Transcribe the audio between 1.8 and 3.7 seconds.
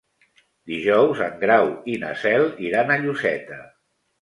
i na Cel iran a Lloseta.